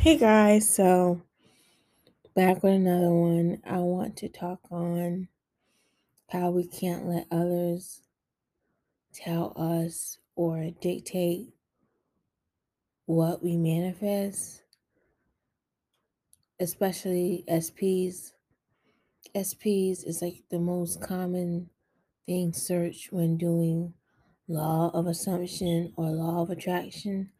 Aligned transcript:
Hey 0.00 0.16
guys, 0.16 0.72
so 0.72 1.22
back 2.36 2.62
with 2.62 2.74
another 2.74 3.10
one. 3.10 3.60
I 3.68 3.78
want 3.78 4.16
to 4.18 4.28
talk 4.28 4.60
on 4.70 5.26
how 6.28 6.50
we 6.50 6.68
can't 6.68 7.08
let 7.08 7.26
others 7.32 8.02
tell 9.12 9.52
us 9.56 10.18
or 10.36 10.70
dictate 10.80 11.48
what 13.06 13.42
we 13.42 13.56
manifest, 13.56 14.62
especially 16.60 17.42
SPs. 17.48 18.34
SPs 19.34 20.06
is 20.06 20.22
like 20.22 20.44
the 20.48 20.60
most 20.60 21.02
common 21.02 21.70
thing 22.24 22.52
searched 22.52 23.12
when 23.12 23.36
doing 23.36 23.94
law 24.46 24.92
of 24.94 25.08
assumption 25.08 25.92
or 25.96 26.10
law 26.10 26.40
of 26.42 26.50
attraction. 26.50 27.30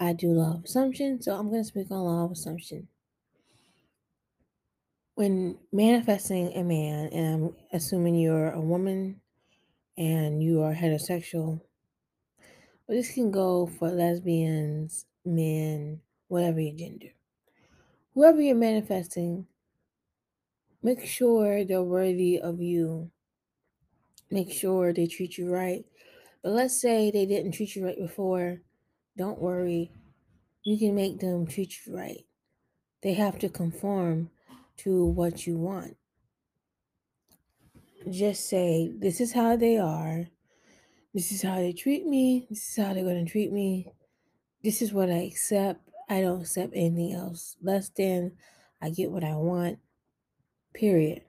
I 0.00 0.12
do 0.12 0.28
law 0.28 0.54
of 0.56 0.64
assumption, 0.64 1.20
so 1.22 1.34
I'm 1.34 1.50
going 1.50 1.62
to 1.62 1.68
speak 1.68 1.90
on 1.90 1.98
law 1.98 2.24
of 2.24 2.32
assumption. 2.32 2.88
When 5.14 5.58
manifesting 5.72 6.52
a 6.54 6.62
man, 6.62 7.08
and 7.12 7.44
I'm 7.46 7.56
assuming 7.72 8.14
you're 8.14 8.52
a 8.52 8.60
woman 8.60 9.20
and 9.96 10.42
you 10.42 10.62
are 10.62 10.74
heterosexual, 10.74 11.62
but 12.86 12.94
this 12.94 13.12
can 13.12 13.30
go 13.30 13.66
for 13.66 13.90
lesbians, 13.90 15.06
men, 15.24 16.00
whatever 16.28 16.60
your 16.60 16.76
gender. 16.76 17.08
Whoever 18.14 18.40
you're 18.40 18.56
manifesting, 18.56 19.46
make 20.82 21.04
sure 21.06 21.64
they're 21.64 21.82
worthy 21.82 22.40
of 22.40 22.60
you. 22.60 23.10
Make 24.30 24.52
sure 24.52 24.92
they 24.92 25.06
treat 25.06 25.38
you 25.38 25.50
right. 25.50 25.84
But 26.42 26.52
let's 26.52 26.80
say 26.80 27.10
they 27.10 27.26
didn't 27.26 27.52
treat 27.52 27.76
you 27.76 27.84
right 27.84 27.98
before. 27.98 28.62
Don't 29.18 29.40
worry. 29.40 29.90
You 30.62 30.78
can 30.78 30.94
make 30.94 31.18
them 31.18 31.46
treat 31.46 31.74
you 31.84 31.96
right. 31.96 32.24
They 33.02 33.14
have 33.14 33.38
to 33.40 33.48
conform 33.48 34.30
to 34.78 35.04
what 35.06 35.44
you 35.44 35.56
want. 35.56 35.96
Just 38.08 38.48
say, 38.48 38.92
This 38.96 39.20
is 39.20 39.32
how 39.32 39.56
they 39.56 39.76
are. 39.76 40.28
This 41.12 41.32
is 41.32 41.42
how 41.42 41.56
they 41.56 41.72
treat 41.72 42.06
me. 42.06 42.46
This 42.48 42.68
is 42.68 42.84
how 42.84 42.94
they're 42.94 43.02
going 43.02 43.24
to 43.24 43.30
treat 43.30 43.50
me. 43.50 43.92
This 44.62 44.80
is 44.82 44.92
what 44.92 45.10
I 45.10 45.24
accept. 45.24 45.80
I 46.08 46.20
don't 46.20 46.42
accept 46.42 46.72
anything 46.74 47.12
else 47.12 47.56
less 47.60 47.88
than 47.88 48.32
I 48.80 48.90
get 48.90 49.10
what 49.10 49.24
I 49.24 49.34
want. 49.34 49.80
Period. 50.74 51.22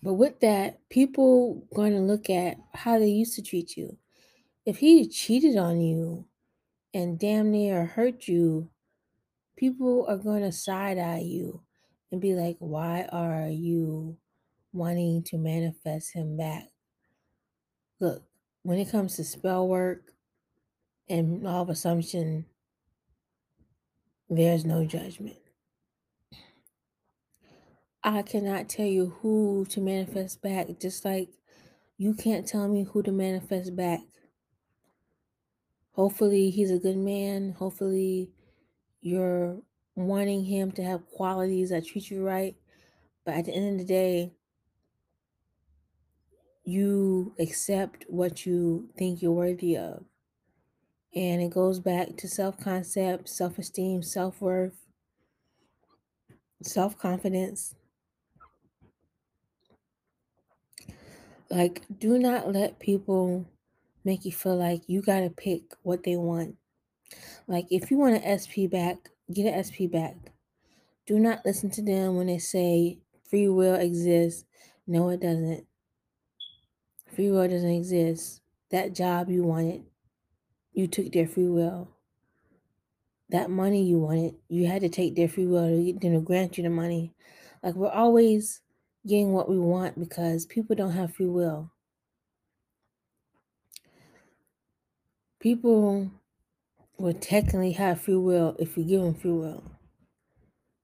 But 0.00 0.14
with 0.14 0.38
that, 0.40 0.78
people 0.90 1.66
going 1.74 1.92
to 1.92 1.98
look 1.98 2.30
at 2.30 2.56
how 2.72 2.98
they 3.00 3.08
used 3.08 3.34
to 3.34 3.42
treat 3.42 3.76
you. 3.76 3.96
If 4.64 4.78
he 4.78 5.06
cheated 5.08 5.56
on 5.58 5.80
you 5.82 6.28
and 6.94 7.18
damn 7.18 7.50
near 7.52 7.86
hurt 7.86 8.28
you, 8.28 8.70
people 9.56 10.06
are 10.06 10.18
going 10.18 10.42
to 10.42 10.52
side 10.52 10.98
eye 10.98 11.20
you 11.20 11.64
and 12.12 12.20
be 12.20 12.34
like, 12.34 12.58
why 12.58 13.04
are 13.12 13.48
you 13.48 14.18
wanting 14.72 15.22
to 15.24 15.38
manifest 15.38 16.14
him 16.14 16.36
back? 16.36 16.70
Look, 18.00 18.24
when 18.62 18.78
it 18.78 18.90
comes 18.90 19.16
to 19.16 19.24
spell 19.24 19.68
work 19.68 20.12
and 21.08 21.42
law 21.42 21.62
of 21.62 21.68
assumption, 21.70 22.46
there's 24.30 24.64
no 24.64 24.86
judgment. 24.86 25.36
I 28.02 28.22
cannot 28.22 28.68
tell 28.68 28.86
you 28.86 29.10
who 29.20 29.66
to 29.70 29.80
manifest 29.80 30.40
back, 30.42 30.68
just 30.80 31.04
like 31.04 31.30
you 31.98 32.14
can't 32.14 32.46
tell 32.46 32.68
me 32.68 32.84
who 32.84 33.02
to 33.02 33.12
manifest 33.12 33.76
back. 33.76 34.00
Hopefully, 35.92 36.50
he's 36.50 36.70
a 36.70 36.78
good 36.78 36.96
man. 36.96 37.52
Hopefully, 37.58 38.30
you're 39.00 39.58
wanting 39.96 40.44
him 40.44 40.72
to 40.72 40.82
have 40.82 41.08
qualities 41.10 41.70
that 41.70 41.86
treat 41.86 42.10
you 42.10 42.24
right. 42.24 42.56
But 43.24 43.34
at 43.34 43.44
the 43.46 43.52
end 43.52 43.72
of 43.72 43.78
the 43.86 43.92
day, 43.92 44.32
you 46.64 47.34
accept 47.38 48.04
what 48.08 48.46
you 48.46 48.88
think 48.96 49.20
you're 49.20 49.32
worthy 49.32 49.76
of. 49.76 50.04
And 51.14 51.42
it 51.42 51.50
goes 51.50 51.80
back 51.80 52.16
to 52.18 52.28
self 52.28 52.58
concept, 52.58 53.28
self 53.28 53.58
esteem, 53.58 54.02
self 54.02 54.40
worth, 54.40 54.86
self 56.62 56.96
confidence. 56.96 57.74
Like, 61.50 61.82
do 61.98 62.16
not 62.16 62.52
let 62.52 62.78
people 62.78 63.46
make 64.04 64.24
you 64.24 64.32
feel 64.32 64.56
like 64.56 64.82
you 64.86 65.02
got 65.02 65.20
to 65.20 65.30
pick 65.30 65.74
what 65.82 66.04
they 66.04 66.16
want. 66.16 66.56
Like, 67.46 67.66
if 67.70 67.90
you 67.90 67.98
want 67.98 68.22
an 68.22 68.38
SP 68.38 68.70
back, 68.70 69.10
get 69.32 69.52
an 69.52 69.64
SP 69.64 69.90
back. 69.90 70.16
Do 71.06 71.18
not 71.18 71.44
listen 71.44 71.70
to 71.72 71.82
them 71.82 72.16
when 72.16 72.28
they 72.28 72.38
say 72.38 73.00
free 73.28 73.48
will 73.48 73.74
exists. 73.74 74.44
No, 74.86 75.08
it 75.08 75.20
doesn't. 75.20 75.66
Free 77.14 77.30
will 77.30 77.48
doesn't 77.48 77.68
exist. 77.68 78.42
That 78.70 78.94
job 78.94 79.30
you 79.30 79.42
wanted, 79.42 79.82
you 80.72 80.86
took 80.86 81.12
their 81.12 81.26
free 81.26 81.48
will. 81.48 81.88
That 83.30 83.50
money 83.50 83.84
you 83.84 83.98
wanted, 83.98 84.36
you 84.48 84.66
had 84.66 84.82
to 84.82 84.88
take 84.88 85.16
their 85.16 85.28
free 85.28 85.46
will 85.46 85.68
to 85.68 85.92
get 85.92 86.00
them 86.00 86.12
to 86.14 86.20
grant 86.20 86.56
you 86.56 86.64
the 86.64 86.70
money. 86.70 87.14
Like, 87.62 87.74
we're 87.74 87.90
always 87.90 88.60
getting 89.06 89.32
what 89.32 89.48
we 89.48 89.58
want 89.58 89.98
because 89.98 90.46
people 90.46 90.76
don't 90.76 90.92
have 90.92 91.14
free 91.14 91.26
will. 91.26 91.72
People 95.40 96.10
will 96.98 97.14
technically 97.14 97.72
have 97.72 98.02
free 98.02 98.14
will 98.14 98.54
if 98.58 98.76
you 98.76 98.84
give 98.84 99.00
them 99.00 99.14
free 99.14 99.32
will. 99.32 99.64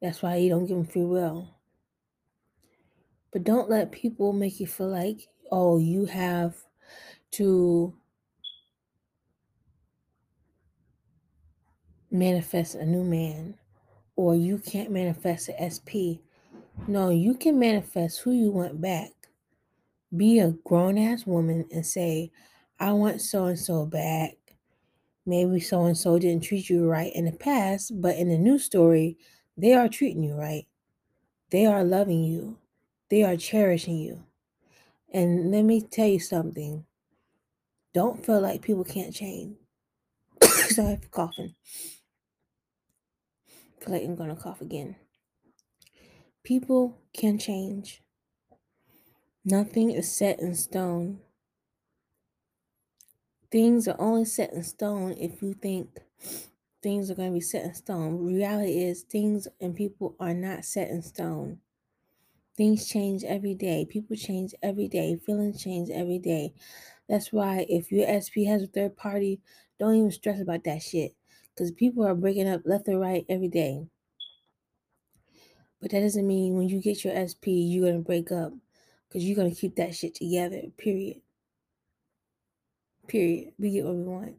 That's 0.00 0.22
why 0.22 0.37
you 0.37 0.49
don't 0.49 0.65
give 0.65 0.78
them 0.78 0.87
free 0.87 1.05
will. 1.05 1.50
But 3.33 3.44
don't 3.44 3.69
let 3.69 3.93
people 3.93 4.33
make 4.33 4.59
you 4.59 4.67
feel 4.67 4.89
like, 4.89 5.28
oh, 5.53 5.78
you 5.78 6.06
have 6.06 6.55
to 7.33 7.94
manifest 12.11 12.77
a 12.77 12.87
new 12.87 13.05
man 13.05 13.56
or 14.17 14.34
you 14.34 14.56
can't 14.56 14.91
manifest 14.91 15.50
an 15.50 15.71
SP. 15.71 16.25
No, 16.88 17.11
you 17.11 17.34
can 17.34 17.59
manifest 17.59 18.21
who 18.21 18.33
you 18.33 18.50
want 18.50 18.81
back. 18.81 19.11
Be 20.17 20.38
a 20.38 20.53
grown 20.65 20.97
ass 20.97 21.27
woman 21.27 21.67
and 21.71 21.84
say, 21.84 22.33
I 22.81 22.93
want 22.93 23.21
so 23.21 23.47
and 23.47 23.59
so 23.59 23.84
back. 23.84 24.46
Maybe 25.26 25.59
so 25.59 25.84
and 25.84 25.98
so 25.98 26.19
didn't 26.20 26.44
treat 26.44 26.70
you 26.70 26.88
right 26.88 27.12
in 27.12 27.25
the 27.25 27.32
past, 27.32 28.00
but 28.00 28.16
in 28.16 28.28
the 28.28 28.38
new 28.38 28.59
story, 28.59 29.19
they 29.56 29.75
are 29.75 29.88
treating 29.88 30.22
you 30.22 30.34
right. 30.34 30.66
They 31.50 31.66
are 31.66 31.82
loving 31.82 32.22
you. 32.22 32.59
They 33.10 33.25
are 33.25 33.37
cherishing 33.37 33.98
you. 33.98 34.25
And 35.12 35.50
let 35.50 35.62
me 35.62 35.81
tell 35.81 36.06
you 36.06 36.20
something. 36.20 36.84
Don't 37.92 38.25
feel 38.25 38.41
like 38.41 38.62
people 38.62 38.84
can't 38.84 39.14
change. 39.14 39.56
Sorry 40.42 40.97
for 40.97 41.09
coughing. 41.09 41.54
I 43.48 43.84
feel 43.84 43.94
like 43.94 44.03
I'm 44.04 44.16
gonna 44.16 44.37
cough 44.37 44.60
again. 44.60 44.97
People 46.44 46.98
can 47.12 47.38
change. 47.38 48.03
Nothing 49.44 49.91
is 49.91 50.10
set 50.10 50.38
in 50.41 50.54
stone. 50.54 51.20
Things 53.51 53.87
are 53.87 54.01
only 54.01 54.25
set 54.25 54.53
in 54.53 54.62
stone 54.62 55.12
if 55.12 55.41
you 55.43 55.55
think 55.55 55.89
things 56.83 57.11
are 57.11 57.15
going 57.15 57.31
to 57.31 57.34
be 57.34 57.41
set 57.41 57.65
in 57.65 57.75
stone. 57.75 58.25
Reality 58.25 58.83
is 58.83 59.03
things 59.03 59.49
and 59.61 59.75
people 59.75 60.15
are 60.19 60.34
not 60.34 60.65
set 60.65 60.89
in 60.89 61.03
stone. 61.03 61.59
Things 62.56 62.89
change 62.89 63.23
every 63.23 63.55
day. 63.55 63.87
People 63.89 64.17
change 64.17 64.55
every 64.62 64.89
day. 64.89 65.17
Feelings 65.17 65.62
change 65.62 65.91
every 65.91 66.19
day. 66.19 66.55
That's 67.09 67.33
why 67.33 67.67
if 67.69 67.93
your 67.93 68.06
SP 68.09 68.49
has 68.49 68.62
a 68.62 68.67
third 68.67 68.97
party, 68.97 69.41
don't 69.79 69.95
even 69.95 70.11
stress 70.11 70.41
about 70.41 70.65
that 70.65 70.83
shit. 70.83 71.15
Because 71.55 71.71
people 71.71 72.05
are 72.06 72.15
breaking 72.15 72.49
up 72.49 72.62
left 72.65 72.88
or 72.88 72.99
right 72.99 73.25
every 73.29 73.49
day. 73.49 73.87
But 75.81 75.91
that 75.91 76.00
doesn't 76.00 76.26
mean 76.26 76.56
when 76.56 76.69
you 76.69 76.81
get 76.81 77.05
your 77.05 77.15
SP, 77.15 77.53
you're 77.53 77.85
going 77.85 78.03
to 78.03 78.06
break 78.06 78.32
up. 78.32 78.53
Because 79.09 79.25
you're 79.25 79.37
going 79.37 79.55
to 79.55 79.61
keep 79.61 79.76
that 79.76 79.94
shit 79.94 80.15
together, 80.15 80.62
period. 80.79 81.20
Period. 83.06 83.53
We 83.58 83.70
get 83.70 83.85
what 83.85 83.94
we 83.94 84.03
want. 84.03 84.37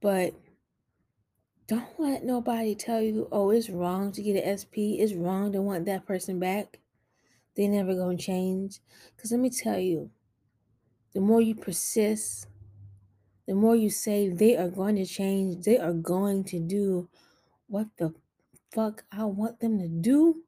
But 0.00 0.34
don't 1.66 1.88
let 1.98 2.24
nobody 2.24 2.74
tell 2.74 3.00
you, 3.00 3.28
oh, 3.30 3.50
it's 3.50 3.70
wrong 3.70 4.12
to 4.12 4.22
get 4.22 4.42
an 4.42 4.58
SP. 4.58 4.98
It's 4.98 5.14
wrong 5.14 5.52
to 5.52 5.62
want 5.62 5.86
that 5.86 6.06
person 6.06 6.38
back. 6.38 6.78
They 7.56 7.68
never 7.68 7.94
gonna 7.94 8.16
change. 8.16 8.80
Cause 9.16 9.30
let 9.30 9.40
me 9.40 9.50
tell 9.50 9.78
you, 9.78 10.10
the 11.12 11.20
more 11.20 11.40
you 11.40 11.54
persist, 11.54 12.46
the 13.46 13.54
more 13.54 13.74
you 13.74 13.90
say 13.90 14.28
they 14.28 14.56
are 14.56 14.68
going 14.68 14.96
to 14.96 15.04
change, 15.04 15.64
they 15.64 15.76
are 15.76 15.92
going 15.92 16.44
to 16.44 16.60
do 16.60 17.08
what 17.66 17.88
the 17.98 18.14
fuck 18.72 19.04
I 19.10 19.24
want 19.24 19.60
them 19.60 19.78
to 19.78 19.88
do. 19.88 20.42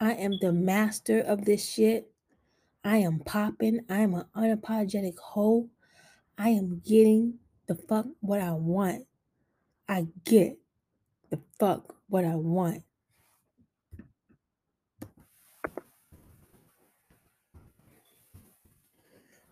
I 0.00 0.14
am 0.14 0.32
the 0.40 0.52
master 0.52 1.20
of 1.20 1.44
this 1.44 1.68
shit. 1.68 2.10
I 2.82 2.98
am 2.98 3.20
popping. 3.20 3.80
I 3.88 4.00
am 4.00 4.14
an 4.14 4.24
unapologetic 4.34 5.18
hoe. 5.18 5.68
I 6.42 6.48
am 6.48 6.80
getting 6.86 7.34
the 7.66 7.74
fuck 7.74 8.06
what 8.20 8.40
I 8.40 8.52
want. 8.52 9.04
I 9.86 10.06
get. 10.24 10.56
the 11.28 11.38
fuck 11.58 11.96
what 12.08 12.24
I 12.24 12.34
want. 12.34 12.82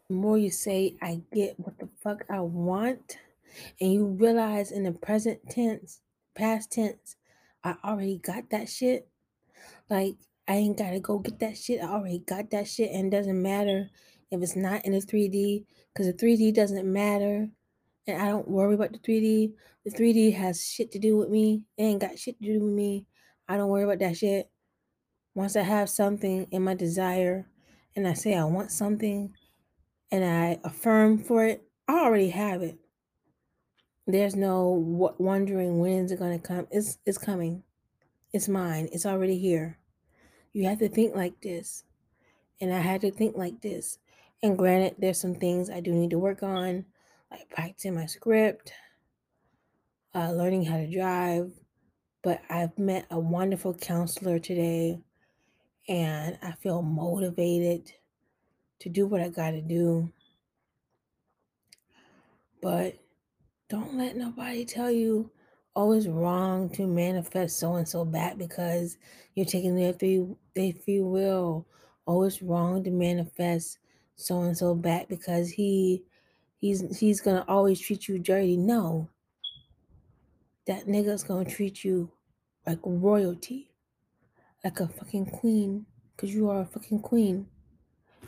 The 0.08 0.14
more 0.14 0.38
you 0.38 0.50
say, 0.50 0.96
I 1.02 1.20
get 1.30 1.60
what 1.60 1.78
the 1.78 1.90
fuck 2.02 2.24
I 2.30 2.40
want, 2.40 3.18
and 3.78 3.92
you 3.92 4.06
realize 4.06 4.72
in 4.72 4.84
the 4.84 4.92
present 4.92 5.40
tense, 5.50 6.00
past 6.34 6.72
tense, 6.72 7.16
I 7.62 7.74
already 7.84 8.16
got 8.16 8.48
that 8.48 8.70
shit. 8.70 9.08
Like, 9.90 10.14
I 10.48 10.54
ain't 10.54 10.78
gotta 10.78 11.00
go 11.00 11.18
get 11.18 11.38
that 11.40 11.58
shit. 11.58 11.82
I 11.82 11.88
already 11.88 12.20
got 12.20 12.48
that 12.52 12.66
shit, 12.66 12.92
and 12.92 13.10
doesn't 13.12 13.42
matter 13.42 13.90
if 14.30 14.42
it's 14.42 14.56
not 14.56 14.84
in 14.84 14.92
the 14.92 15.00
3D, 15.00 15.64
because 15.92 16.06
the 16.06 16.12
3D 16.12 16.54
doesn't 16.54 16.90
matter, 16.90 17.48
and 18.06 18.22
I 18.22 18.26
don't 18.26 18.48
worry 18.48 18.74
about 18.74 18.92
the 18.92 18.98
3D. 18.98 19.52
The 19.84 19.90
3D 19.90 20.34
has 20.34 20.64
shit 20.64 20.92
to 20.92 20.98
do 20.98 21.16
with 21.16 21.28
me. 21.28 21.62
It 21.76 21.82
ain't 21.82 22.00
got 22.00 22.18
shit 22.18 22.38
to 22.40 22.52
do 22.52 22.64
with 22.64 22.72
me. 22.72 23.06
I 23.48 23.56
don't 23.56 23.68
worry 23.68 23.84
about 23.84 23.98
that 24.00 24.16
shit. 24.16 24.50
Once 25.34 25.56
I 25.56 25.62
have 25.62 25.88
something 25.88 26.46
in 26.50 26.62
my 26.62 26.74
desire, 26.74 27.46
and 27.96 28.06
I 28.06 28.14
say 28.14 28.34
I 28.34 28.44
want 28.44 28.70
something, 28.70 29.32
and 30.10 30.24
I 30.24 30.58
affirm 30.64 31.18
for 31.18 31.44
it, 31.44 31.62
I 31.86 32.00
already 32.00 32.30
have 32.30 32.62
it. 32.62 32.78
There's 34.06 34.34
no 34.34 35.14
wondering 35.18 35.80
when 35.80 36.06
is 36.06 36.12
it 36.12 36.18
gonna 36.18 36.38
come. 36.38 36.66
It's 36.70 36.98
it's 37.04 37.18
coming. 37.18 37.62
It's 38.32 38.48
mine. 38.48 38.88
It's 38.92 39.04
already 39.04 39.38
here. 39.38 39.78
You 40.52 40.64
have 40.64 40.78
to 40.78 40.88
think 40.88 41.14
like 41.14 41.40
this, 41.42 41.84
and 42.60 42.72
I 42.72 42.80
had 42.80 43.02
to 43.02 43.10
think 43.10 43.36
like 43.36 43.60
this. 43.60 43.98
And 44.42 44.56
granted, 44.56 44.96
there's 44.98 45.20
some 45.20 45.34
things 45.34 45.68
I 45.68 45.80
do 45.80 45.92
need 45.92 46.10
to 46.10 46.18
work 46.18 46.42
on, 46.42 46.84
like 47.30 47.48
practicing 47.50 47.94
my 47.94 48.06
script, 48.06 48.72
uh, 50.14 50.30
learning 50.32 50.64
how 50.64 50.76
to 50.76 50.90
drive. 50.90 51.52
But 52.22 52.42
I've 52.48 52.76
met 52.78 53.06
a 53.10 53.18
wonderful 53.18 53.74
counselor 53.74 54.38
today, 54.38 55.00
and 55.88 56.38
I 56.42 56.52
feel 56.52 56.82
motivated 56.82 57.92
to 58.80 58.88
do 58.88 59.06
what 59.06 59.20
I 59.20 59.28
got 59.28 59.52
to 59.52 59.60
do. 59.60 60.12
But 62.62 62.98
don't 63.68 63.96
let 63.96 64.16
nobody 64.16 64.64
tell 64.64 64.90
you, 64.90 65.30
oh, 65.74 65.92
it's 65.92 66.06
wrong 66.06 66.70
to 66.70 66.86
manifest 66.86 67.58
so 67.58 67.74
and 67.74 67.88
so 67.88 68.04
back 68.04 68.38
because 68.38 68.98
you're 69.34 69.46
taking 69.46 69.74
their 69.76 69.92
free, 69.92 70.26
their 70.54 70.72
free 70.72 71.00
will. 71.00 71.66
Oh, 72.06 72.22
it's 72.22 72.42
wrong 72.42 72.82
to 72.84 72.90
manifest 72.90 73.78
so 74.18 74.42
and 74.42 74.58
so 74.58 74.74
back 74.74 75.08
because 75.08 75.48
he 75.48 76.02
he's 76.60 76.98
he's 76.98 77.20
gonna 77.20 77.44
always 77.46 77.78
treat 77.78 78.08
you 78.08 78.18
dirty. 78.18 78.56
No. 78.56 79.08
That 80.66 80.86
nigga's 80.86 81.22
gonna 81.22 81.48
treat 81.48 81.84
you 81.84 82.10
like 82.66 82.80
royalty. 82.82 83.70
Like 84.64 84.80
a 84.80 84.88
fucking 84.88 85.26
queen. 85.26 85.86
Cause 86.16 86.30
you 86.30 86.50
are 86.50 86.62
a 86.62 86.66
fucking 86.66 87.00
queen. 87.00 87.46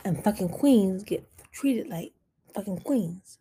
And 0.05 0.23
fucking 0.23 0.49
queens 0.49 1.03
get 1.03 1.27
treated 1.51 1.89
like 1.89 2.13
fucking 2.55 2.79
queens. 2.79 3.39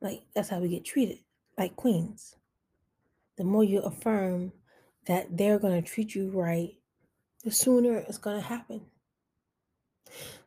Like 0.00 0.22
that's 0.34 0.48
how 0.48 0.58
we 0.58 0.68
get 0.68 0.84
treated. 0.84 1.20
Like 1.56 1.76
queens. 1.76 2.34
The 3.36 3.44
more 3.44 3.62
you 3.62 3.78
affirm 3.82 4.52
that 5.06 5.36
they're 5.36 5.60
gonna 5.60 5.80
treat 5.80 6.16
you 6.16 6.28
right, 6.30 6.74
the 7.44 7.52
sooner 7.52 7.98
it's 7.98 8.18
gonna 8.18 8.40
happen. 8.40 8.80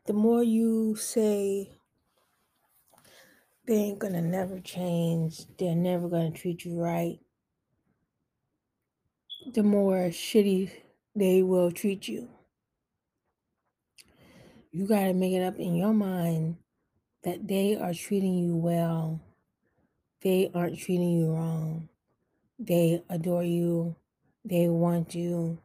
The 0.06 0.12
more 0.12 0.42
you 0.42 0.96
say 0.96 1.72
they 3.66 3.74
ain't 3.74 3.98
gonna 3.98 4.22
never 4.22 4.60
change, 4.60 5.46
they're 5.58 5.74
never 5.74 6.08
gonna 6.08 6.30
treat 6.30 6.64
you 6.64 6.80
right, 6.80 7.18
the 9.54 9.62
more 9.62 10.10
shitty 10.10 10.70
they 11.14 11.42
will 11.42 11.72
treat 11.72 12.08
you. 12.08 12.28
You 14.70 14.86
gotta 14.86 15.14
make 15.14 15.32
it 15.32 15.42
up 15.42 15.58
in 15.58 15.74
your 15.74 15.94
mind 15.94 16.56
that 17.24 17.48
they 17.48 17.76
are 17.76 17.94
treating 17.94 18.38
you 18.38 18.56
well. 18.56 19.20
They 20.22 20.50
aren't 20.54 20.78
treating 20.78 21.10
you 21.12 21.32
wrong. 21.32 21.88
They 22.58 23.02
adore 23.10 23.44
you. 23.44 23.96
They 24.44 24.68
want 24.68 25.14
you. 25.14 25.58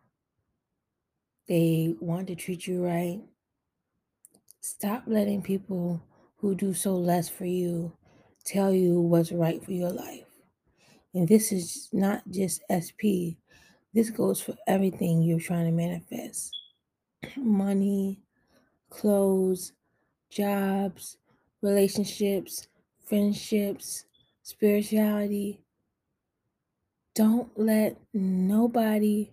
They 1.47 1.95
want 1.99 2.27
to 2.27 2.35
treat 2.35 2.67
you 2.67 2.83
right. 2.83 3.21
Stop 4.63 5.03
letting 5.07 5.41
people 5.41 6.03
who 6.37 6.53
do 6.53 6.71
so 6.71 6.95
less 6.95 7.27
for 7.27 7.45
you 7.45 7.97
tell 8.45 8.71
you 8.71 8.99
what's 9.01 9.31
right 9.31 9.63
for 9.63 9.71
your 9.71 9.89
life. 9.91 10.25
And 11.15 11.27
this 11.27 11.51
is 11.51 11.89
not 11.91 12.21
just 12.29 12.61
SP, 12.69 13.41
this 13.91 14.11
goes 14.11 14.39
for 14.39 14.55
everything 14.67 15.23
you're 15.23 15.39
trying 15.39 15.65
to 15.65 15.71
manifest 15.71 16.55
money, 17.37 18.21
clothes, 18.91 19.73
jobs, 20.29 21.17
relationships, 21.61 22.67
friendships, 23.03 24.05
spirituality. 24.43 25.63
Don't 27.15 27.49
let 27.57 27.97
nobody 28.13 29.31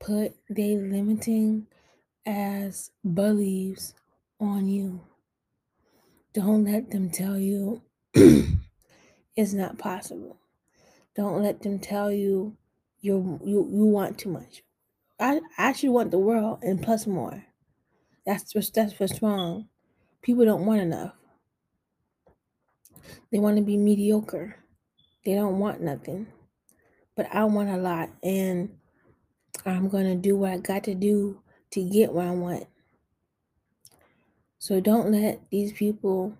put 0.00 0.34
their 0.48 0.78
limiting 0.78 1.68
as 2.26 2.90
beliefs 3.14 3.94
on 4.40 4.68
you. 4.68 5.00
Don't 6.32 6.64
let 6.64 6.90
them 6.90 7.10
tell 7.10 7.38
you 7.38 7.82
it's 8.14 9.52
not 9.52 9.78
possible. 9.78 10.38
Don't 11.16 11.42
let 11.42 11.62
them 11.62 11.78
tell 11.78 12.12
you 12.12 12.56
you 13.00 13.40
you 13.44 13.68
you 13.72 13.84
want 13.86 14.18
too 14.18 14.30
much. 14.30 14.62
I, 15.18 15.40
I 15.58 15.68
actually 15.68 15.88
want 15.90 16.10
the 16.10 16.18
world 16.18 16.60
and 16.62 16.82
plus 16.82 17.06
more. 17.06 17.44
That's 18.24 18.54
what's 18.54 18.70
that's 18.70 18.98
what's 19.00 19.20
wrong. 19.22 19.68
People 20.22 20.44
don't 20.44 20.66
want 20.66 20.80
enough. 20.80 21.14
They 23.32 23.38
want 23.38 23.56
to 23.56 23.62
be 23.62 23.76
mediocre. 23.76 24.56
They 25.24 25.34
don't 25.34 25.58
want 25.58 25.80
nothing. 25.80 26.28
But 27.16 27.28
I 27.32 27.44
want 27.44 27.70
a 27.70 27.76
lot 27.76 28.10
and 28.22 28.70
I'm 29.66 29.88
gonna 29.88 30.14
do 30.14 30.36
what 30.36 30.52
I 30.52 30.58
got 30.58 30.84
to 30.84 30.94
do 30.94 31.40
to 31.72 31.82
get 31.82 32.12
what 32.12 32.26
I 32.26 32.30
want. 32.30 32.66
So 34.58 34.80
don't 34.80 35.12
let 35.12 35.40
these 35.50 35.72
people 35.72 36.36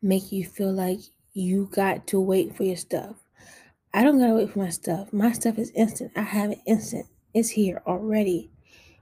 make 0.00 0.30
you 0.30 0.44
feel 0.44 0.72
like 0.72 1.00
you 1.32 1.68
got 1.72 2.06
to 2.08 2.20
wait 2.20 2.56
for 2.56 2.62
your 2.62 2.76
stuff. 2.76 3.16
I 3.92 4.04
don't 4.04 4.18
gotta 4.18 4.34
wait 4.34 4.50
for 4.50 4.60
my 4.60 4.68
stuff. 4.68 5.12
My 5.12 5.32
stuff 5.32 5.58
is 5.58 5.70
instant. 5.70 6.12
I 6.14 6.22
have 6.22 6.52
it 6.52 6.60
instant. 6.66 7.06
It's 7.34 7.50
here 7.50 7.82
already. 7.86 8.50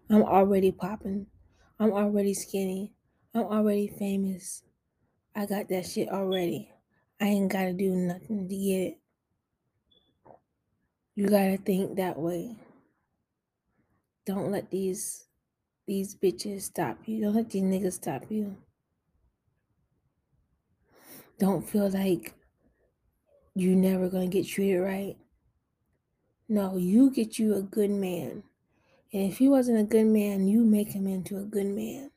I'm 0.08 0.22
already 0.22 0.72
popping. 0.72 1.26
I'm 1.78 1.92
already 1.92 2.32
skinny. 2.32 2.92
I'm 3.34 3.42
already 3.44 3.88
famous. 3.88 4.62
I 5.34 5.46
got 5.46 5.68
that 5.68 5.86
shit 5.86 6.08
already. 6.08 6.70
I 7.20 7.26
ain't 7.26 7.52
gotta 7.52 7.72
do 7.72 7.90
nothing 7.90 8.48
to 8.48 8.54
get 8.54 8.80
it. 8.80 8.98
You 11.16 11.28
gotta 11.28 11.58
think 11.58 11.96
that 11.96 12.18
way. 12.18 12.56
Don't 14.26 14.50
let 14.50 14.70
these 14.70 15.26
these 15.86 16.14
bitches 16.14 16.62
stop 16.62 16.98
you. 17.06 17.20
Don't 17.22 17.34
let 17.34 17.50
these 17.50 17.62
niggas 17.62 17.94
stop 17.94 18.24
you. 18.30 18.56
Don't 21.38 21.68
feel 21.68 21.90
like 21.90 22.32
you 23.54 23.76
never 23.76 24.08
gonna 24.08 24.26
get 24.26 24.46
treated 24.46 24.80
right. 24.80 25.16
No, 26.48 26.76
you 26.76 27.10
get 27.10 27.38
you 27.38 27.54
a 27.54 27.62
good 27.62 27.90
man. 27.90 28.42
And 29.12 29.30
if 29.30 29.38
he 29.38 29.48
wasn't 29.48 29.80
a 29.80 29.84
good 29.84 30.06
man, 30.06 30.48
you 30.48 30.64
make 30.64 30.88
him 30.88 31.06
into 31.06 31.38
a 31.38 31.44
good 31.44 31.66
man. 31.66 32.10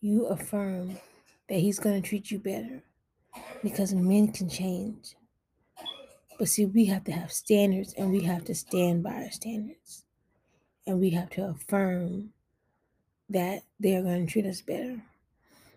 You 0.00 0.26
affirm 0.26 0.96
that 1.48 1.58
he's 1.58 1.78
gonna 1.78 2.00
treat 2.00 2.30
you 2.30 2.38
better. 2.38 2.82
Because 3.62 3.94
men 3.94 4.32
can 4.32 4.48
change. 4.48 5.14
But 6.38 6.48
see, 6.48 6.66
we 6.66 6.86
have 6.86 7.04
to 7.04 7.12
have 7.12 7.32
standards 7.32 7.94
and 7.94 8.10
we 8.10 8.20
have 8.22 8.44
to 8.46 8.54
stand 8.54 9.02
by 9.02 9.12
our 9.12 9.30
standards. 9.30 10.04
And 10.86 10.98
we 10.98 11.10
have 11.10 11.30
to 11.30 11.50
affirm 11.50 12.30
that 13.30 13.62
they're 13.78 14.02
going 14.02 14.26
to 14.26 14.32
treat 14.32 14.46
us 14.46 14.60
better. 14.60 15.02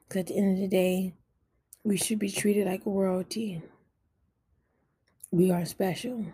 Because 0.08 0.22
at 0.22 0.28
the 0.28 0.38
end 0.38 0.58
of 0.58 0.62
the 0.62 0.68
day, 0.68 1.16
we 1.84 1.98
should 1.98 2.20
be 2.20 2.32
treated 2.32 2.68
like 2.68 2.82
royalty. 2.86 3.62
We 5.32 5.52
are 5.52 5.66
special. 5.66 6.26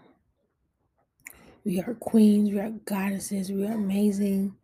We 1.65 1.81
are 1.81 1.93
queens, 1.95 2.51
we 2.51 2.59
are 2.59 2.71
goddesses, 2.71 3.51
we 3.51 3.67
are 3.67 3.73
amazing, 3.73 4.57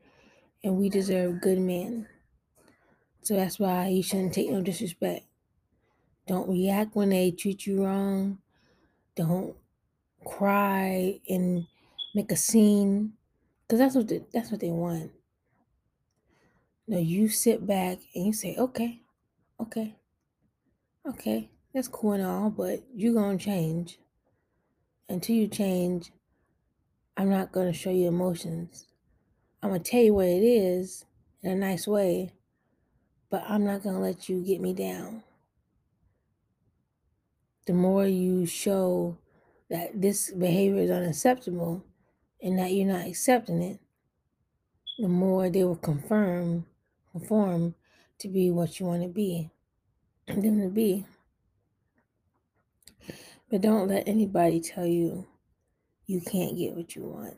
and 0.63 0.77
we 0.77 0.89
deserve 0.89 1.41
good 1.41 1.59
men. 1.59 2.07
So 3.21 3.35
that's 3.35 3.59
why 3.59 3.89
you 3.89 4.03
shouldn't 4.03 4.33
take 4.33 4.49
no 4.49 4.61
disrespect. 4.61 5.25
Don't 6.27 6.49
react 6.49 6.95
when 6.95 7.09
they 7.09 7.31
treat 7.31 7.65
you 7.65 7.83
wrong. 7.85 8.39
Don't 9.15 9.55
cry 10.25 11.21
and 11.29 11.67
make 12.15 12.31
a 12.31 12.37
scene 12.37 13.13
because 13.61 13.79
that's 13.79 13.95
what 13.95 14.07
they, 14.07 14.25
that's 14.33 14.51
what 14.51 14.61
they 14.61 14.71
want. 14.71 15.11
No, 16.87 16.99
you 16.99 17.29
sit 17.29 17.65
back 17.65 17.99
and 18.13 18.27
you 18.27 18.33
say, 18.33 18.55
"Okay, 18.57 19.01
okay, 19.59 19.95
okay, 21.07 21.49
that's 21.73 21.87
cool 21.87 22.13
and 22.13 22.25
all, 22.25 22.49
but 22.49 22.83
you're 22.93 23.13
gonna 23.13 23.37
change. 23.37 23.99
Until 25.07 25.35
you 25.35 25.47
change, 25.47 26.11
I'm 27.17 27.29
not 27.29 27.51
going 27.53 27.67
to 27.67 27.77
show 27.77 27.91
you 27.91 28.07
emotions. 28.09 28.87
I'm 29.63 29.69
going 29.69 29.81
to 29.81 29.89
tell 29.89 30.01
you 30.01 30.13
what 30.13 30.25
it 30.25 30.43
is 30.43 31.05
in 31.43 31.51
a 31.51 31.55
nice 31.55 31.87
way, 31.87 32.31
but 33.29 33.43
I'm 33.47 33.63
not 33.63 33.83
going 33.83 33.95
to 33.95 34.01
let 34.01 34.27
you 34.27 34.43
get 34.43 34.59
me 34.59 34.73
down. 34.73 35.23
The 37.67 37.73
more 37.73 38.05
you 38.05 38.45
show 38.45 39.17
that 39.69 40.01
this 40.01 40.31
behavior 40.31 40.81
is 40.81 40.91
unacceptable 40.91 41.85
and 42.41 42.59
that 42.59 42.73
you're 42.73 42.87
not 42.87 43.07
accepting 43.07 43.61
it, 43.61 43.79
the 44.99 45.07
more 45.07 45.49
they 45.49 45.63
will 45.63 45.77
confirm, 45.77 46.65
conform 47.15 47.73
to 48.19 48.27
be 48.27 48.51
what 48.51 48.77
you 48.77 48.85
want 48.85 49.01
to 49.01 49.07
be, 49.07 49.49
them 50.27 50.59
to 50.61 50.69
be. 50.69 51.05
But 53.49 53.61
don't 53.61 53.87
let 53.87 54.07
anybody 54.07 54.59
tell 54.59 54.85
you 54.85 55.25
you 56.07 56.19
can't 56.19 56.57
get 56.57 56.75
what 56.75 56.93
you 56.93 57.03
want. 57.03 57.37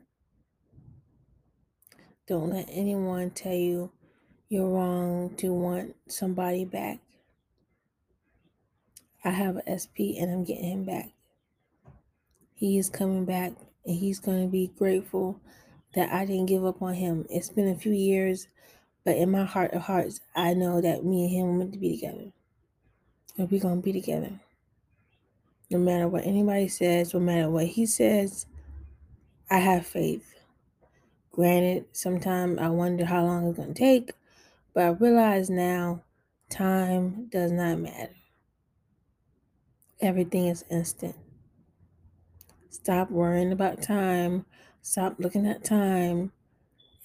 Don't 2.27 2.49
let 2.49 2.67
anyone 2.71 3.29
tell 3.29 3.53
you 3.53 3.91
you're 4.49 4.67
wrong 4.67 5.35
to 5.37 5.53
want 5.53 5.95
somebody 6.07 6.65
back. 6.65 6.99
I 9.23 9.29
have 9.29 9.57
an 9.57 9.77
SP 9.77 10.17
and 10.17 10.31
I'm 10.31 10.43
getting 10.43 10.71
him 10.71 10.85
back. 10.85 11.11
He 12.55 12.79
is 12.79 12.89
coming 12.89 13.25
back 13.25 13.53
and 13.85 13.95
he's 13.95 14.19
going 14.19 14.43
to 14.43 14.51
be 14.51 14.71
grateful 14.75 15.39
that 15.93 16.11
I 16.11 16.25
didn't 16.25 16.47
give 16.47 16.65
up 16.65 16.81
on 16.81 16.95
him. 16.95 17.27
It's 17.29 17.49
been 17.49 17.67
a 17.67 17.75
few 17.75 17.91
years, 17.91 18.47
but 19.07 19.15
in 19.15 19.31
my 19.31 19.45
heart 19.45 19.71
of 19.71 19.83
hearts, 19.83 20.19
I 20.35 20.53
know 20.53 20.81
that 20.81 21.05
me 21.05 21.23
and 21.23 21.33
him 21.33 21.47
are 21.47 21.57
meant 21.59 21.71
to 21.71 21.79
be 21.79 21.95
together. 21.95 22.33
And 23.37 23.49
we're 23.49 23.61
going 23.61 23.77
to 23.77 23.81
be 23.81 23.93
together. 23.93 24.41
No 25.71 25.77
matter 25.77 26.09
what 26.09 26.25
anybody 26.25 26.67
says, 26.67 27.13
no 27.13 27.21
matter 27.21 27.49
what 27.49 27.67
he 27.67 27.85
says, 27.85 28.47
I 29.49 29.59
have 29.59 29.87
faith. 29.87 30.35
Granted, 31.31 31.85
sometimes 31.93 32.59
I 32.59 32.67
wonder 32.67 33.05
how 33.05 33.23
long 33.23 33.47
it's 33.47 33.55
going 33.55 33.73
to 33.73 33.79
take, 33.79 34.11
but 34.73 34.83
I 34.83 34.89
realize 34.89 35.49
now 35.49 36.03
time 36.49 37.29
does 37.31 37.53
not 37.53 37.79
matter. 37.79 38.13
Everything 40.01 40.47
is 40.47 40.65
instant. 40.69 41.15
Stop 42.69 43.09
worrying 43.09 43.53
about 43.53 43.81
time. 43.81 44.45
Stop 44.81 45.15
looking 45.17 45.47
at 45.47 45.63
time 45.63 46.33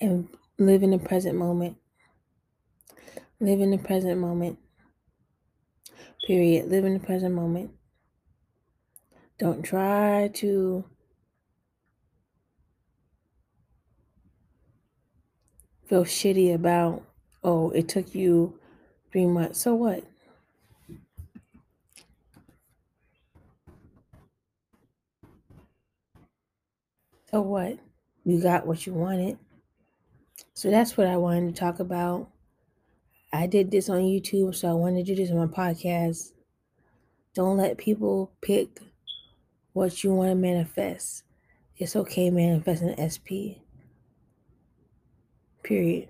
and 0.00 0.26
live 0.58 0.82
in 0.82 0.90
the 0.90 0.98
present 0.98 1.38
moment. 1.38 1.76
Live 3.42 3.60
in 3.60 3.72
the 3.72 3.78
present 3.78 4.20
moment. 4.20 4.56
Period. 6.24 6.70
Live 6.70 6.84
in 6.84 6.94
the 6.94 7.00
present 7.00 7.34
moment. 7.34 7.72
Don't 9.36 9.64
try 9.64 10.30
to 10.34 10.84
feel 15.86 16.04
shitty 16.04 16.54
about, 16.54 17.02
oh, 17.42 17.70
it 17.70 17.88
took 17.88 18.14
you 18.14 18.60
three 19.10 19.26
months. 19.26 19.60
So 19.60 19.74
what? 19.74 20.04
So 27.32 27.40
what? 27.40 27.76
You 28.24 28.40
got 28.40 28.68
what 28.68 28.86
you 28.86 28.94
wanted. 28.94 29.36
So 30.54 30.70
that's 30.70 30.96
what 30.96 31.08
I 31.08 31.16
wanted 31.16 31.52
to 31.52 31.60
talk 31.60 31.80
about. 31.80 32.31
I 33.32 33.46
did 33.46 33.70
this 33.70 33.88
on 33.88 34.02
YouTube, 34.02 34.54
so 34.54 34.68
I 34.68 34.74
wanted 34.74 35.06
to 35.06 35.14
do 35.14 35.22
this 35.22 35.30
on 35.30 35.38
my 35.38 35.46
podcast. 35.46 36.32
Don't 37.34 37.56
let 37.56 37.78
people 37.78 38.30
pick 38.42 38.80
what 39.72 40.04
you 40.04 40.12
want 40.12 40.30
to 40.30 40.34
manifest. 40.34 41.24
It's 41.78 41.96
okay 41.96 42.28
manifesting 42.30 42.94
SP. 43.00 43.64
Period. 45.62 46.08